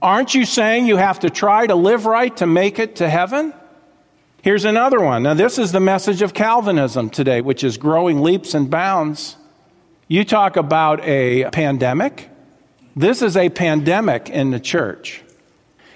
[0.00, 3.52] Aren't you saying you have to try to live right to make it to heaven?
[4.42, 5.22] Here's another one.
[5.22, 9.36] Now, this is the message of Calvinism today, which is growing leaps and bounds.
[10.08, 12.28] You talk about a pandemic.
[12.96, 15.22] This is a pandemic in the church.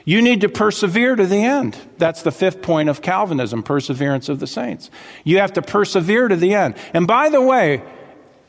[0.04, 1.76] You need to persevere to the end.
[1.98, 4.92] That's the fifth point of Calvinism, perseverance of the saints.
[5.24, 6.76] You have to persevere to the end.
[6.94, 7.82] And by the way,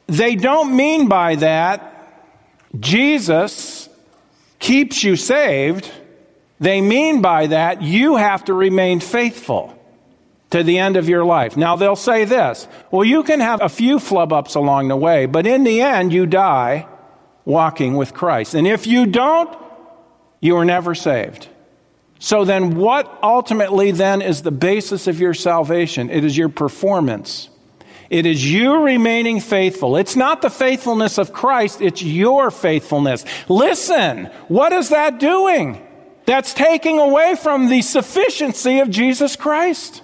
[0.06, 1.96] they don't mean by that
[2.80, 3.90] Jesus
[4.60, 5.92] keeps you saved.
[6.60, 9.74] They mean by that you have to remain faithful
[10.50, 11.58] to the end of your life.
[11.58, 15.26] Now they'll say this, well, you can have a few flub ups along the way,
[15.26, 16.88] but in the end, you die
[17.46, 18.54] walking with Christ.
[18.54, 19.56] And if you don't,
[20.40, 21.50] you are never saved.
[22.20, 26.10] So then, what ultimately then is the basis of your salvation?
[26.10, 27.50] It is your performance.
[28.10, 29.98] It is you remaining faithful.
[29.98, 33.26] It's not the faithfulness of Christ, it's your faithfulness.
[33.50, 35.84] Listen, what is that doing?
[36.26, 40.02] That's taking away from the sufficiency of Jesus Christ.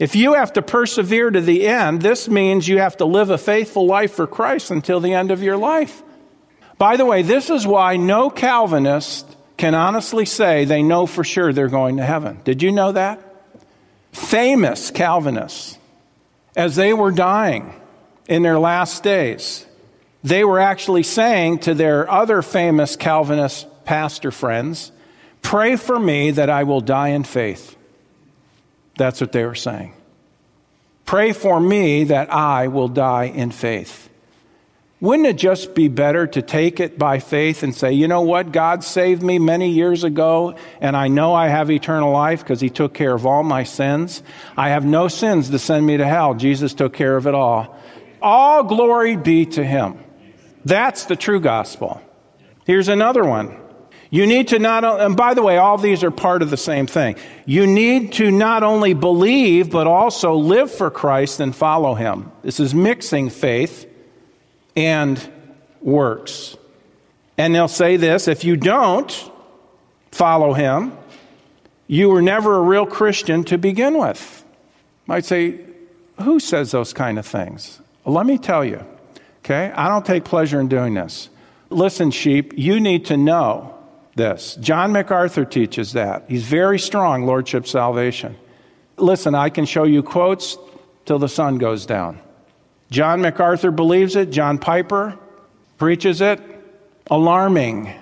[0.00, 3.36] If you have to persevere to the end, this means you have to live a
[3.36, 6.02] faithful life for Christ until the end of your life.
[6.78, 11.52] By the way, this is why no Calvinist can honestly say they know for sure
[11.52, 12.40] they're going to heaven.
[12.44, 13.20] Did you know that?
[14.12, 15.78] Famous Calvinists,
[16.56, 17.74] as they were dying
[18.26, 19.66] in their last days,
[20.24, 24.92] they were actually saying to their other famous Calvinist pastor friends,
[25.42, 27.76] Pray for me that I will die in faith.
[28.96, 29.94] That's what they were saying.
[31.04, 34.08] Pray for me that I will die in faith.
[35.00, 38.52] Wouldn't it just be better to take it by faith and say, you know what?
[38.52, 42.68] God saved me many years ago, and I know I have eternal life because He
[42.68, 44.22] took care of all my sins.
[44.58, 46.34] I have no sins to send me to hell.
[46.34, 47.78] Jesus took care of it all.
[48.20, 50.04] All glory be to Him.
[50.66, 52.02] That's the true gospel.
[52.66, 53.59] Here's another one.
[54.12, 56.88] You need to not, and by the way, all these are part of the same
[56.88, 57.14] thing.
[57.46, 62.32] You need to not only believe, but also live for Christ and follow Him.
[62.42, 63.88] This is mixing faith
[64.76, 65.20] and
[65.80, 66.56] works.
[67.38, 69.30] And they'll say this if you don't
[70.10, 70.92] follow him,
[71.86, 74.44] you were never a real Christian to begin with.
[75.06, 75.60] Might say,
[76.22, 77.80] who says those kind of things?
[78.04, 78.84] Well, let me tell you,
[79.38, 79.72] okay?
[79.74, 81.30] I don't take pleasure in doing this.
[81.70, 83.74] Listen, sheep, you need to know
[84.14, 84.56] this.
[84.60, 86.24] John MacArthur teaches that.
[86.28, 88.36] He's very strong, Lordship salvation.
[88.96, 90.58] Listen, I can show you quotes
[91.06, 92.20] till the sun goes down.
[92.90, 95.18] John MacArthur believes it, John Piper
[95.78, 96.40] preaches it.
[97.10, 97.92] Alarming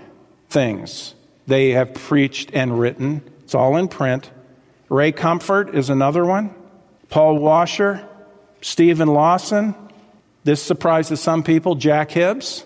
[0.50, 1.14] things
[1.46, 3.22] they have preached and written.
[3.42, 4.30] It's all in print.
[4.90, 6.54] Ray Comfort is another one.
[7.08, 8.06] Paul Washer,
[8.60, 9.74] Steven Lawson.
[10.44, 11.74] This surprises some people.
[11.74, 12.64] Jack Hibbs,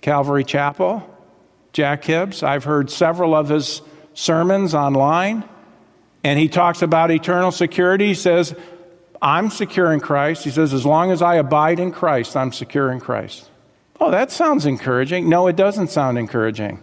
[0.00, 1.02] Calvary Chapel.
[1.74, 2.42] Jack Hibbs.
[2.42, 3.82] I've heard several of his
[4.14, 5.44] sermons online,
[6.22, 8.06] and he talks about eternal security.
[8.06, 8.54] He says,
[9.20, 10.44] I'm secure in Christ.
[10.44, 13.50] He says, as long as I abide in Christ, I'm secure in Christ.
[14.00, 15.28] Oh, that sounds encouraging.
[15.28, 16.80] No, it doesn't sound encouraging.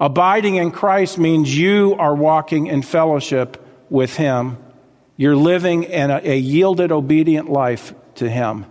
[0.00, 4.58] Abiding in Christ means you are walking in fellowship with Him.
[5.16, 8.66] You're living in a, a yielded, obedient life to Him.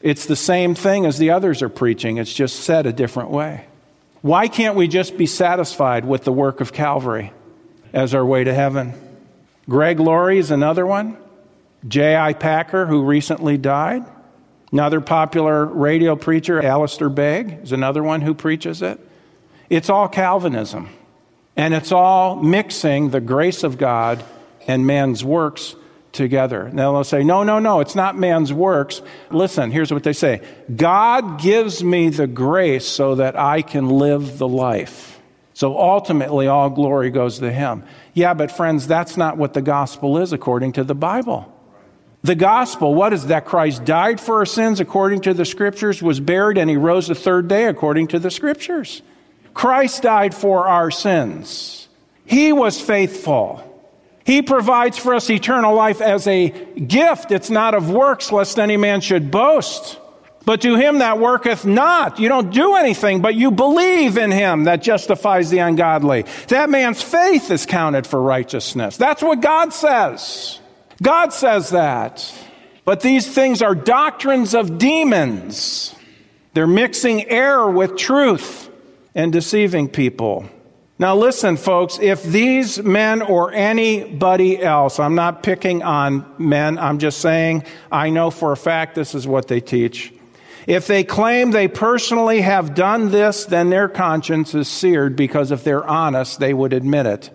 [0.00, 3.66] It's the same thing as the others are preaching, it's just said a different way.
[4.24, 7.30] Why can't we just be satisfied with the work of Calvary
[7.92, 8.94] as our way to heaven?
[9.68, 11.18] Greg Laurie is another one.
[11.86, 12.32] J.I.
[12.32, 14.02] Packer, who recently died.
[14.72, 18.98] Another popular radio preacher, Alistair Begg, is another one who preaches it.
[19.68, 20.88] It's all Calvinism.
[21.54, 24.24] And it's all mixing the grace of God
[24.66, 25.76] and man's works
[26.14, 26.70] together.
[26.72, 29.02] Now they'll say, no, no, no, it's not man's works.
[29.30, 30.40] Listen, here's what they say
[30.74, 35.20] God gives me the grace so that I can live the life.
[35.52, 37.84] So ultimately, all glory goes to Him.
[38.12, 41.50] Yeah, but friends, that's not what the gospel is according to the Bible.
[42.24, 43.44] The gospel, what is that?
[43.44, 47.14] Christ died for our sins according to the scriptures, was buried, and he rose the
[47.14, 49.02] third day according to the scriptures.
[49.52, 51.86] Christ died for our sins.
[52.24, 53.73] He was faithful.
[54.24, 57.30] He provides for us eternal life as a gift.
[57.30, 59.98] It's not of works, lest any man should boast.
[60.46, 64.64] But to him that worketh not, you don't do anything, but you believe in him
[64.64, 66.24] that justifies the ungodly.
[66.48, 68.96] That man's faith is counted for righteousness.
[68.96, 70.60] That's what God says.
[71.02, 72.30] God says that.
[72.84, 75.94] But these things are doctrines of demons.
[76.52, 78.68] They're mixing error with truth
[79.14, 80.46] and deceiving people.
[80.96, 86.98] Now, listen, folks, if these men or anybody else, I'm not picking on men, I'm
[86.98, 90.12] just saying I know for a fact this is what they teach.
[90.68, 95.64] If they claim they personally have done this, then their conscience is seared because if
[95.64, 97.30] they're honest, they would admit it.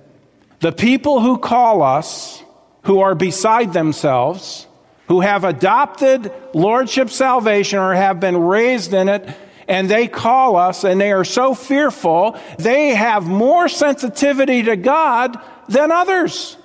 [0.61, 2.43] The people who call us
[2.83, 4.67] who are beside themselves,
[5.07, 9.29] who have adopted lordship salvation or have been raised in it,
[9.69, 15.39] and they call us and they are so fearful, they have more sensitivity to God
[15.69, 16.57] than others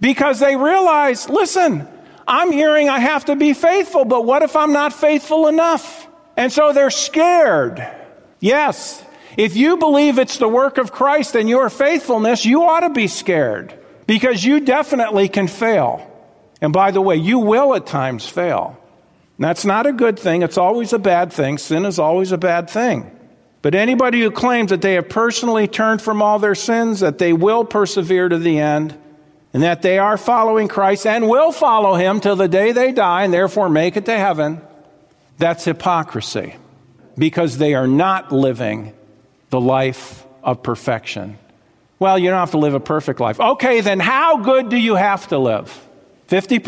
[0.00, 1.86] because they realize, listen,
[2.26, 6.08] I'm hearing I have to be faithful, but what if I'm not faithful enough?
[6.36, 7.86] And so they're scared.
[8.40, 9.04] Yes,
[9.36, 13.06] if you believe it's the work of Christ and your faithfulness, you ought to be
[13.06, 13.78] scared.
[14.06, 16.10] Because you definitely can fail.
[16.60, 18.78] And by the way, you will at times fail.
[19.38, 20.42] That's not a good thing.
[20.42, 21.58] It's always a bad thing.
[21.58, 23.10] Sin is always a bad thing.
[23.62, 27.32] But anybody who claims that they have personally turned from all their sins, that they
[27.32, 28.96] will persevere to the end,
[29.52, 33.24] and that they are following Christ and will follow him till the day they die
[33.24, 34.60] and therefore make it to heaven,
[35.38, 36.56] that's hypocrisy
[37.18, 38.94] because they are not living
[39.50, 41.38] the life of perfection
[41.98, 43.40] well, you don't have to live a perfect life.
[43.40, 45.85] Okay, then how good do you have to live?
[46.28, 46.60] 50%,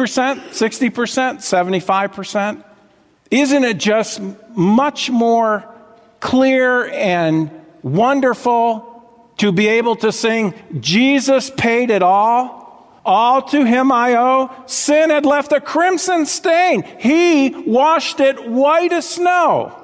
[0.51, 0.91] 60%,
[1.39, 2.65] 75%?
[3.31, 4.21] Isn't it just
[4.55, 5.69] much more
[6.21, 7.51] clear and
[7.83, 8.89] wonderful
[9.39, 12.67] to be able to sing, Jesus paid it all.
[13.05, 14.65] All to him I owe.
[14.67, 16.83] Sin had left a crimson stain.
[16.99, 19.75] He washed it white as snow.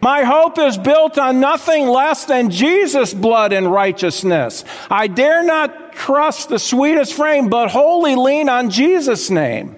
[0.00, 4.64] My hope is built on nothing less than Jesus' blood and righteousness.
[4.90, 9.76] I dare not trust the sweetest frame, but wholly lean on Jesus' name.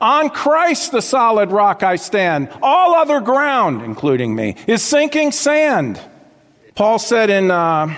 [0.00, 2.48] On Christ, the solid rock I stand.
[2.62, 6.00] All other ground, including me, is sinking sand.
[6.74, 7.96] Paul said in uh,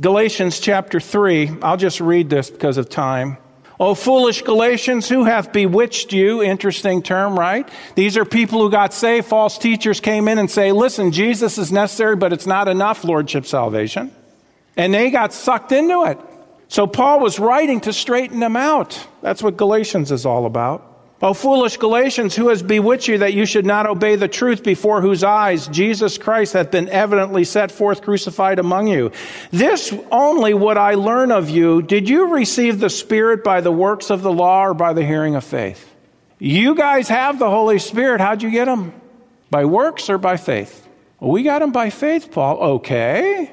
[0.00, 3.36] Galatians chapter 3, I'll just read this because of time.
[3.78, 6.42] O foolish Galatians, who have bewitched you?
[6.42, 7.68] Interesting term, right?
[7.94, 9.26] These are people who got saved.
[9.26, 13.44] False teachers came in and say, listen, Jesus is necessary, but it's not enough lordship
[13.44, 14.12] salvation.
[14.76, 16.18] And they got sucked into it.
[16.72, 19.06] So Paul was writing to straighten them out.
[19.20, 20.82] That's what Galatians is all about.
[21.20, 25.02] O foolish Galatians, who has bewitched you that you should not obey the truth before
[25.02, 29.12] whose eyes Jesus Christ hath been evidently set forth crucified among you?
[29.50, 31.82] This only would I learn of you.
[31.82, 35.34] Did you receive the Spirit by the works of the law or by the hearing
[35.34, 35.94] of faith?
[36.38, 38.22] You guys have the Holy Spirit.
[38.22, 38.94] How'd you get him?
[39.50, 40.88] By works or by faith?
[41.20, 42.56] Well, we got him by faith, Paul.
[42.76, 43.52] Okay.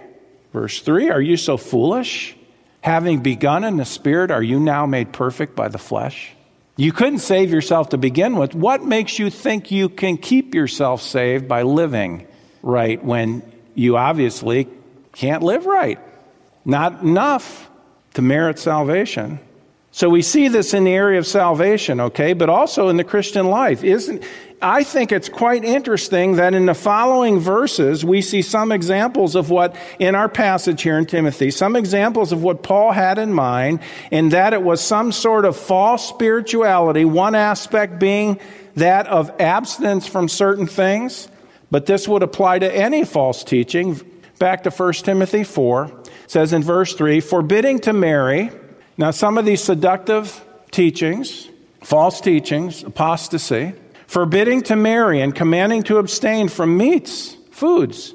[0.54, 2.38] Verse 3 Are you so foolish?
[2.82, 6.34] Having begun in the Spirit, are you now made perfect by the flesh?
[6.78, 8.56] You couldn't save yourself to begin with.
[8.56, 12.26] What makes you think you can keep yourself saved by living
[12.64, 13.44] right when
[13.76, 14.70] you obviously
[15.12, 16.00] can't live right?
[16.64, 17.70] Not enough
[18.14, 19.40] to merit salvation.
[20.00, 23.48] So we see this in the area of salvation, okay, but also in the Christian
[23.48, 23.84] life.
[23.84, 24.24] Isn't
[24.62, 29.50] I think it's quite interesting that in the following verses, we see some examples of
[29.50, 33.82] what, in our passage here in Timothy, some examples of what Paul had in mind,
[34.10, 38.40] in that it was some sort of false spirituality, one aspect being
[38.76, 41.28] that of abstinence from certain things,
[41.72, 44.00] but this would apply to any false teaching.
[44.40, 45.92] Back to 1 Timothy 4,
[46.28, 48.50] says in verse 3, forbidding to marry.
[49.00, 51.48] Now, some of these seductive teachings,
[51.82, 53.72] false teachings, apostasy,
[54.08, 58.14] forbidding to marry and commanding to abstain from meats, foods,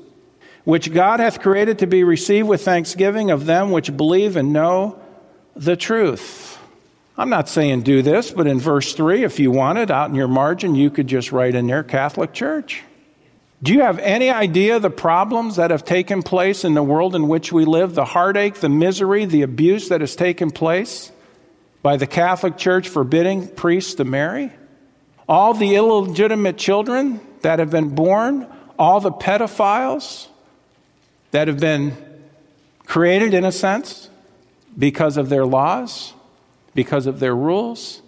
[0.64, 5.00] which God hath created to be received with thanksgiving of them which believe and know
[5.56, 6.58] the truth.
[7.16, 10.28] I'm not saying do this, but in verse 3, if you wanted, out in your
[10.28, 12.82] margin, you could just write in there Catholic Church.
[13.64, 17.26] Do you have any idea the problems that have taken place in the world in
[17.26, 21.10] which we live, the heartache, the misery, the abuse that has taken place
[21.82, 24.52] by the Catholic Church forbidding priests to marry?
[25.28, 28.46] all the illegitimate children that have been born,
[28.78, 30.28] all the pedophiles
[31.30, 31.96] that have been
[32.86, 34.10] created, in a sense,
[34.76, 36.12] because of their laws,
[36.74, 38.02] because of their rules,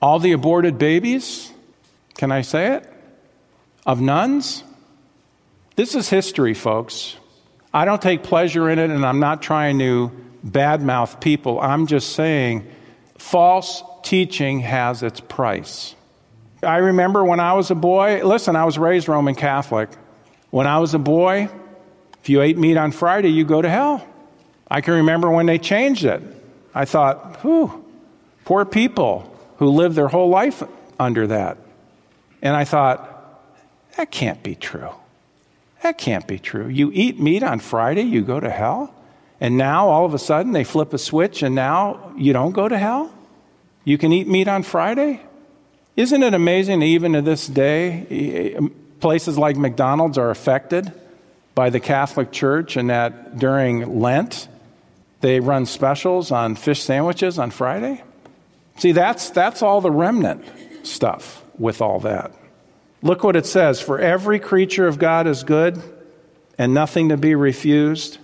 [0.00, 1.52] all the aborted babies,
[2.16, 2.92] can I say it?
[3.84, 4.62] Of nuns.
[5.78, 7.14] This is history, folks.
[7.72, 10.10] I don't take pleasure in it, and I'm not trying to
[10.44, 11.60] badmouth people.
[11.60, 12.68] I'm just saying
[13.16, 15.94] false teaching has its price.
[16.64, 19.88] I remember when I was a boy, listen, I was raised Roman Catholic.
[20.50, 21.48] When I was a boy,
[22.22, 24.04] if you ate meat on Friday, you go to hell.
[24.68, 26.20] I can remember when they changed it.
[26.74, 27.84] I thought, whew,
[28.44, 30.60] poor people who live their whole life
[30.98, 31.56] under that.
[32.42, 33.44] And I thought,
[33.96, 34.90] that can't be true.
[35.82, 36.68] That can't be true.
[36.68, 38.94] You eat meat on Friday, you go to hell?
[39.40, 42.68] And now all of a sudden they flip a switch and now you don't go
[42.68, 43.12] to hell?
[43.84, 45.20] You can eat meat on Friday?
[45.96, 48.56] Isn't it amazing, even to this day,
[49.00, 50.92] places like McDonald's are affected
[51.54, 54.46] by the Catholic Church, and that during Lent,
[55.22, 58.02] they run specials on fish sandwiches on Friday?
[58.76, 60.44] See, that's, that's all the remnant
[60.84, 62.32] stuff with all that.
[63.02, 65.80] Look what it says For every creature of God is good,
[66.56, 68.18] and nothing to be refused.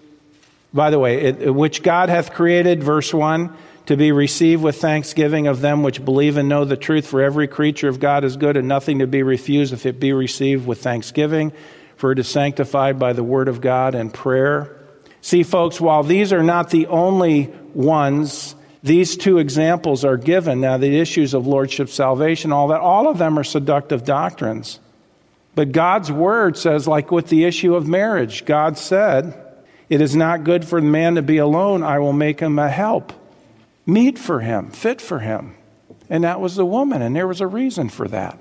[0.73, 3.57] By the way, it, which God hath created, verse 1
[3.87, 7.07] to be received with thanksgiving of them which believe and know the truth.
[7.07, 10.13] For every creature of God is good, and nothing to be refused if it be
[10.13, 11.53] received with thanksgiving,
[11.97, 14.81] for it is sanctified by the word of God and prayer.
[15.21, 18.54] See, folks, while these are not the only ones,
[18.85, 20.61] these two examples are given.
[20.61, 24.79] Now, the issues of lordship, salvation, all that, all of them are seductive doctrines.
[25.55, 29.43] But God's word says, like with the issue of marriage, God said,
[29.89, 32.69] It is not good for the man to be alone, I will make him a
[32.69, 33.13] help
[33.87, 35.55] meet for him, fit for him.
[36.11, 38.41] And that was the woman, and there was a reason for that.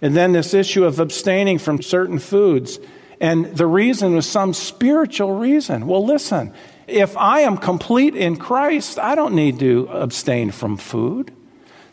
[0.00, 2.78] And then this issue of abstaining from certain foods.
[3.20, 5.86] And the reason was some spiritual reason.
[5.86, 6.52] Well, listen,
[6.86, 11.32] if I am complete in Christ, I don't need to abstain from food.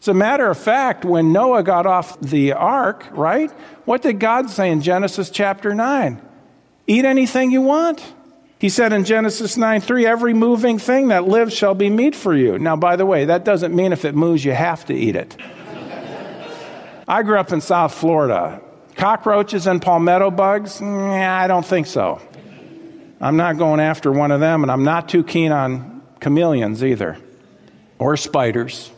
[0.02, 3.52] As a matter of fact, when Noah got off the ark, right,
[3.86, 6.22] what did God say in Genesis chapter 9?
[6.88, 8.14] Eat anything you want.
[8.60, 12.36] He said in Genesis 9 3, every moving thing that lives shall be meat for
[12.36, 12.58] you.
[12.60, 15.36] Now, by the way, that doesn't mean if it moves, you have to eat it.
[17.08, 18.62] I grew up in South Florida.
[18.96, 20.82] Cockroaches and palmetto bugs?
[20.82, 22.22] Yeah, I don't think so.
[23.22, 27.18] I'm not going after one of them, and I'm not too keen on chameleons either,
[27.98, 28.92] or spiders.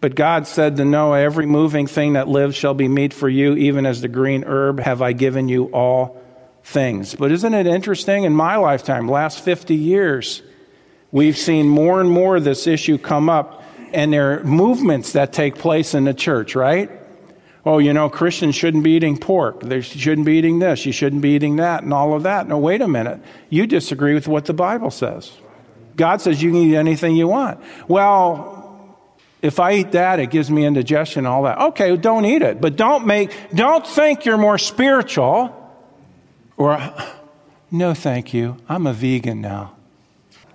[0.00, 3.54] But God said to Noah, Every moving thing that lives shall be meat for you,
[3.54, 6.20] even as the green herb have I given you all
[6.64, 7.14] things.
[7.14, 8.24] But isn't it interesting?
[8.24, 10.42] In my lifetime, last 50 years,
[11.10, 15.56] we've seen more and more this issue come up, and there are movements that take
[15.56, 16.90] place in the church, right?
[17.64, 19.60] Oh, you know, Christians shouldn't be eating pork.
[19.60, 20.84] They shouldn't be eating this.
[20.84, 22.48] You shouldn't be eating that, and all of that.
[22.48, 23.20] No, wait a minute.
[23.50, 25.30] You disagree with what the Bible says.
[25.94, 27.60] God says you can eat anything you want.
[27.86, 28.62] Well,
[29.42, 31.58] if I eat that, it gives me indigestion and all that.
[31.58, 32.60] Okay, don't eat it.
[32.60, 35.58] But don't make, don't think you're more spiritual
[36.56, 36.80] or,
[37.70, 38.56] no, thank you.
[38.68, 39.76] I'm a vegan now.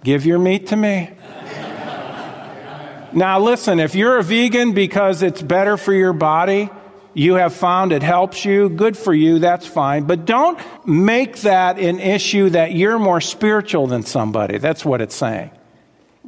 [0.03, 1.09] Give your meat to me.
[3.13, 6.69] now, listen, if you're a vegan because it's better for your body,
[7.17, 10.03] you have found it helps you, good for you, that's fine.
[10.03, 14.59] But don't make that an issue that you're more spiritual than somebody.
[14.59, 15.49] That's what it's saying.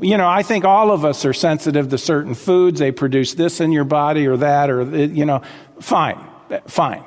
[0.01, 2.79] You know, I think all of us are sensitive to certain foods.
[2.79, 5.43] They produce this in your body or that, or, you know,
[5.79, 6.17] fine,
[6.65, 7.03] fine.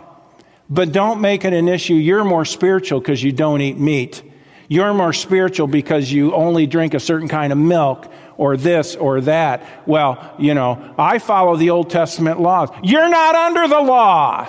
[0.70, 1.94] But don't make it an issue.
[1.94, 4.22] You're more spiritual because you don't eat meat.
[4.68, 8.10] You're more spiritual because you only drink a certain kind of milk
[8.42, 9.86] or this or that.
[9.86, 12.70] Well, you know, I follow the Old Testament laws.
[12.82, 14.48] You're not under the law.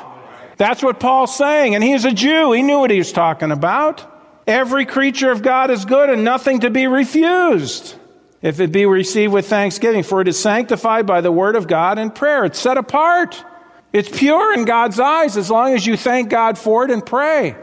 [0.57, 1.75] That's what Paul's saying.
[1.75, 2.53] And he's a Jew.
[2.53, 4.03] He knew what he was talking about.
[4.47, 7.93] Every creature of God is good and nothing to be refused.
[8.41, 11.99] If it be received with thanksgiving, for it is sanctified by the word of God
[11.99, 12.45] and prayer.
[12.45, 13.45] It's set apart.
[13.93, 17.55] It's pure in God's eyes as long as you thank God for it and pray.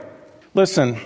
[0.55, 0.97] Listen,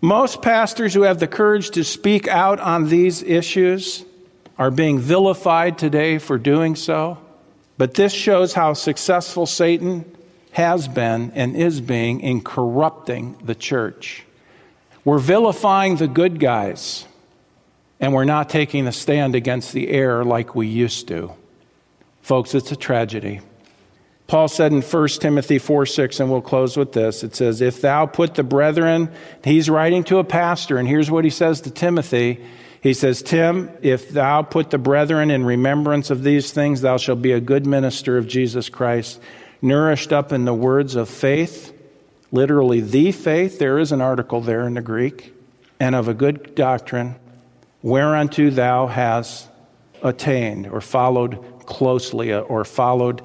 [0.00, 4.05] most pastors who have the courage to speak out on these issues
[4.58, 7.18] are being vilified today for doing so.
[7.78, 10.10] But this shows how successful Satan
[10.52, 14.24] has been and is being in corrupting the church.
[15.04, 17.04] We're vilifying the good guys,
[18.00, 21.32] and we're not taking a stand against the error like we used to.
[22.22, 23.40] Folks, it's a tragedy.
[24.26, 27.80] Paul said in 1 Timothy 4 6, and we'll close with this it says, If
[27.80, 29.10] thou put the brethren,
[29.44, 32.40] he's writing to a pastor, and here's what he says to Timothy.
[32.86, 37.20] He says, Tim, if thou put the brethren in remembrance of these things, thou shalt
[37.20, 39.20] be a good minister of Jesus Christ,
[39.60, 41.76] nourished up in the words of faith,
[42.30, 45.34] literally the faith, there is an article there in the Greek,
[45.80, 47.16] and of a good doctrine,
[47.82, 49.48] whereunto thou hast
[50.04, 53.20] attained, or followed closely, or followed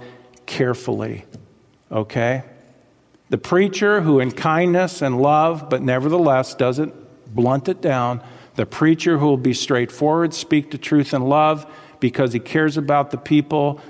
[0.48, 1.24] carefully.
[1.92, 2.42] Okay?
[3.30, 6.96] The preacher who, in kindness and love, but nevertheless doesn't
[7.36, 8.24] blunt it down,
[8.62, 11.66] the preacher who will be straightforward, speak the truth in love
[12.00, 13.82] because he cares about the people,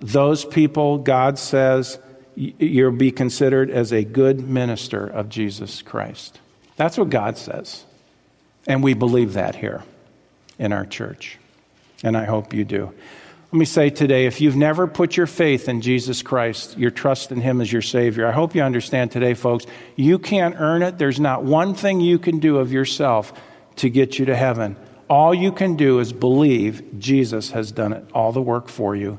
[0.00, 1.98] those people, God says,
[2.36, 6.40] you'll be considered as a good minister of Jesus Christ.
[6.76, 7.86] That's what God says.
[8.66, 9.82] And we believe that here
[10.58, 11.38] in our church.
[12.02, 12.92] And I hope you do.
[13.50, 17.32] Let me say today if you've never put your faith in Jesus Christ, your trust
[17.32, 19.64] in Him as your Savior, I hope you understand today, folks,
[19.96, 20.98] you can't earn it.
[20.98, 23.32] There's not one thing you can do of yourself
[23.76, 24.76] to get you to heaven.
[25.08, 29.18] All you can do is believe Jesus has done it, all the work for you.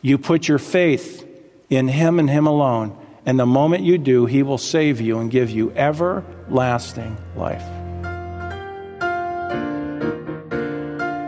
[0.00, 1.26] You put your faith
[1.70, 5.30] in Him and Him alone, and the moment you do, He will save you and
[5.30, 7.64] give you everlasting life.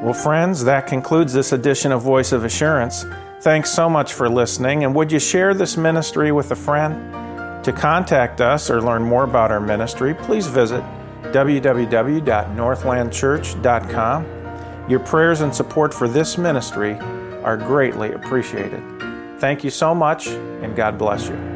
[0.05, 3.05] Well, friends, that concludes this edition of Voice of Assurance.
[3.41, 7.65] Thanks so much for listening, and would you share this ministry with a friend?
[7.65, 10.85] To contact us or learn more about our ministry, please visit
[11.33, 14.27] www.northlandchurch.com.
[14.89, 16.95] Your prayers and support for this ministry
[17.43, 18.81] are greatly appreciated.
[19.39, 21.56] Thank you so much, and God bless you.